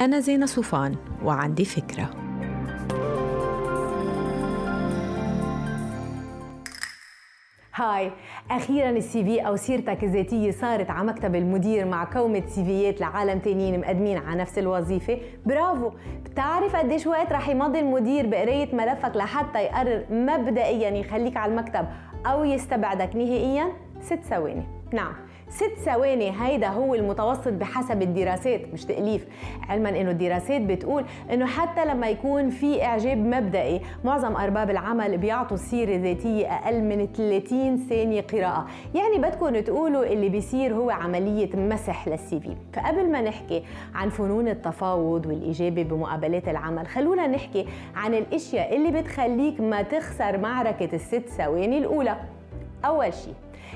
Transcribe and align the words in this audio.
أنا 0.00 0.20
زينة 0.20 0.46
صوفان 0.46 0.96
وعندي 1.24 1.64
فكرة. 1.64 2.10
هاي 7.74 8.12
أخيرا 8.50 8.90
السي 8.90 9.24
في 9.24 9.40
أو 9.40 9.56
سيرتك 9.56 10.04
الذاتية 10.04 10.50
صارت 10.50 10.90
على 10.90 11.06
مكتب 11.06 11.34
المدير 11.34 11.84
مع 11.84 12.04
كومه 12.04 12.42
سيفيات 12.46 13.00
لعالم 13.00 13.38
تانيين 13.38 13.80
مقدمين 13.80 14.18
على 14.18 14.40
نفس 14.40 14.58
الوظيفة. 14.58 15.18
برافو! 15.46 15.90
بتعرف 16.24 16.76
قديش 16.76 17.06
وقت 17.06 17.32
رح 17.32 17.48
يمضي 17.48 17.78
المدير 17.80 18.26
بقراية 18.26 18.74
ملفك 18.74 19.16
لحتى 19.16 19.58
يقرر 19.58 20.04
مبدئيا 20.10 20.90
يخليك 20.90 21.36
على 21.36 21.52
المكتب 21.52 21.86
أو 22.26 22.44
يستبعدك 22.44 23.16
نهائيا؟ 23.16 23.72
ست 24.02 24.20
ثواني. 24.30 24.62
نعم. 24.92 25.12
ست 25.48 25.78
ثواني 25.84 26.32
هيدا 26.42 26.68
هو 26.68 26.94
المتوسط 26.94 27.48
بحسب 27.52 28.02
الدراسات 28.02 28.60
مش 28.72 28.84
تأليف. 28.84 29.26
علما 29.68 29.88
إنه 29.88 30.10
الدراسات 30.10 30.60
بتقول 30.60 31.04
إنه 31.32 31.46
حتى 31.46 31.84
لما 31.84 32.08
يكون 32.08 32.50
في 32.50 32.84
إعجاب 32.84 33.18
مبدئي 33.18 33.80
معظم 34.04 34.36
أرباب 34.36 34.70
العمل 34.70 35.18
بيعطوا 35.18 35.56
السيره 35.56 35.94
الذاتيه 35.94 36.46
أقل 36.46 36.82
من 36.82 37.06
30 37.06 37.76
ثانية 37.88 38.20
قراءة. 38.20 38.66
يعني 38.94 39.18
بدكم 39.18 39.60
تقولوا 39.60 40.04
اللي 40.04 40.28
بيصير 40.28 40.74
هو 40.74 40.90
عملية 40.90 41.56
مسح 41.56 42.08
للسي 42.08 42.40
في 42.40 42.56
فقبل 42.72 43.10
ما 43.12 43.20
نحكي 43.20 43.62
عن 43.94 44.08
فنون 44.08 44.48
التفاوض 44.48 45.26
والإجابة 45.26 45.82
بمقابلات 45.82 46.48
العمل 46.48 46.86
خلونا 46.86 47.26
نحكي 47.26 47.66
عن 47.94 48.14
الأشياء 48.14 48.76
اللي 48.76 49.00
بتخليك 49.00 49.60
ما 49.60 49.82
تخسر 49.82 50.38
معركة 50.38 50.88
الست 50.94 51.28
ثواني 51.28 51.78
الأولى. 51.78 52.16
أول 52.84 53.14
شيء 53.14 53.34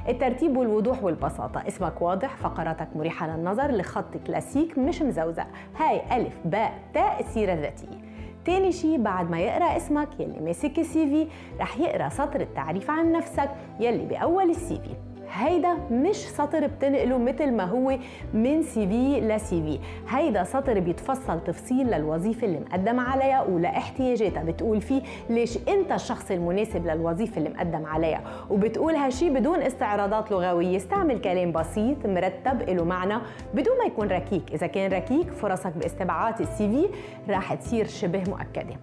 الترتيب 0.08 0.56
والوضوح 0.56 1.04
والبساطة. 1.04 1.68
اسمك 1.68 2.02
واضح 2.02 2.36
فقراتك 2.36 2.88
مريحة 2.96 3.26
للنظر 3.26 3.70
لخط 3.70 4.16
كلاسيك 4.26 4.78
مش 4.78 5.02
مزوزق. 5.02 5.46
هاي 5.76 6.16
ألف 6.16 6.34
باء 6.44 6.72
تاء 6.94 7.20
السيرة 7.20 7.52
الذاتية. 7.52 8.04
تاني 8.44 8.72
شي 8.72 8.98
بعد 8.98 9.30
ما 9.30 9.40
يقرأ 9.40 9.76
اسمك 9.76 10.08
يلي 10.20 10.40
ماسك 10.40 10.78
ال 10.78 11.06
CV 11.06 11.28
رح 11.60 11.78
يقرأ 11.78 12.08
سطر 12.08 12.40
التعريف 12.40 12.90
عن 12.90 13.12
نفسك 13.12 13.50
يلي 13.80 14.06
بأول 14.06 14.50
ال 14.50 14.80
CV. 14.80 15.13
هيدا 15.34 15.74
مش 15.90 16.16
سطر 16.16 16.66
بتنقله 16.66 17.18
مثل 17.18 17.52
ما 17.52 17.64
هو 17.64 17.98
من 18.34 18.62
CV 18.62 19.20
ل 19.20 19.62
CV 19.62 19.78
هيدا 20.08 20.44
سطر 20.44 20.80
بيتفصل 20.80 21.44
تفصيل 21.44 21.86
للوظيفة 21.86 22.46
اللي 22.46 22.60
مقدم 22.60 23.00
عليها 23.00 23.42
ولاحتياجاتها 23.42 24.42
بتقول 24.42 24.80
فيه 24.80 25.02
ليش 25.30 25.58
انت 25.68 25.92
الشخص 25.92 26.30
المناسب 26.30 26.86
للوظيفة 26.86 27.38
اللي 27.38 27.48
مقدم 27.48 27.86
عليها؟ 27.86 28.20
وبتقول 28.50 28.94
هالشي 28.94 29.30
بدون 29.30 29.58
استعراضات 29.58 30.30
لغوية. 30.30 30.76
استعمل 30.76 31.20
كلام 31.20 31.52
بسيط 31.52 32.06
مرتب 32.06 32.62
له 32.70 32.84
معنى 32.84 33.14
بدون 33.54 33.78
ما 33.78 33.84
يكون 33.84 34.08
ركيك. 34.08 34.52
إذا 34.52 34.66
كان 34.66 34.92
ركيك 34.92 35.30
فرصك 35.30 35.72
باستبعاد 35.76 36.40
السي 36.40 36.68
في 36.68 36.86
راح 37.32 37.54
تصير 37.54 37.86
شبه 37.86 38.22
مؤكدة. 38.28 38.76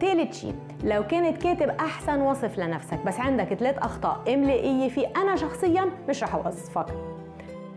ثالث 0.00 0.40
شيء 0.40 0.54
لو 0.84 1.06
كانت 1.06 1.42
كاتب 1.42 1.68
أحسن 1.68 2.20
وصف 2.20 2.58
لنفسك 2.58 2.98
بس 3.06 3.20
عندك 3.20 3.54
ثلاث 3.54 3.78
أخطاء 3.78 4.34
إملائية 4.34 4.88
في 4.88 5.06
أنا 5.06 5.36
شخصيا 5.36 5.90
مش 6.08 6.22
رح 6.22 6.34
اوظفك 6.34 6.86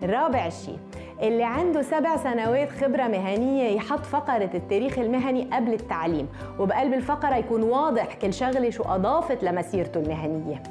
رابع 0.03 0.49
شيء 0.49 0.79
اللي 1.21 1.43
عنده 1.43 1.81
سبع 1.81 2.17
سنوات 2.17 2.69
خبرة 2.69 3.07
مهنية 3.07 3.69
يحط 3.69 4.05
فقرة 4.05 4.49
التاريخ 4.53 4.99
المهني 4.99 5.49
قبل 5.53 5.73
التعليم 5.73 6.27
وبقلب 6.59 6.93
الفقرة 6.93 7.35
يكون 7.35 7.63
واضح 7.63 8.13
كل 8.13 8.33
شغلة 8.33 8.69
شو 8.69 8.83
أضافت 8.83 9.43
لمسيرته 9.43 9.99
المهنية. 9.99 10.63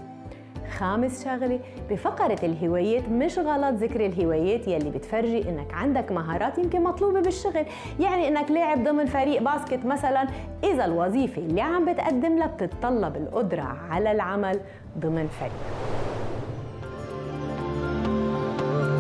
خامس 0.79 1.25
شغلة 1.25 1.61
بفقرة 1.91 2.39
الهوايات 2.43 3.09
مش 3.09 3.39
غلط 3.39 3.75
ذكر 3.75 4.07
الهوايات 4.07 4.69
يلي 4.69 4.91
بتفرجي 4.91 5.49
إنك 5.49 5.75
عندك 5.75 6.13
مهارات 6.13 6.59
يمكن 6.59 6.83
مطلوبة 6.83 7.21
بالشغل. 7.21 7.67
يعني 8.01 8.29
إنك 8.29 8.51
لاعب 8.51 8.85
ضمن 8.85 9.07
فريق 9.07 9.43
basket 9.43 9.87
مثلا. 9.87 10.27
إذا 10.65 10.85
الوظيفة 10.85 11.43
اللي 11.43 11.61
عم 11.61 11.93
بتقدم 11.93 12.39
لها 12.39 12.47
بتتطلب 12.47 13.17
القدرة 13.17 13.77
على 13.91 14.13
العمل 14.13 14.61
ضمن 14.99 15.29
فريق. 15.29 15.53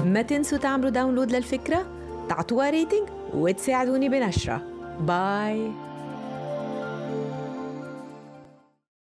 ما 0.05 0.23
تنسوا 0.23 0.59
تعملوا 0.59 0.91
download 0.91 1.33
للفكرة؟ 1.33 1.87
تعطوها 2.29 2.71
ريتنج 2.71 3.09
وتساعدوني 3.35 4.09
بنشرة. 4.09 4.63
باي 5.01 5.71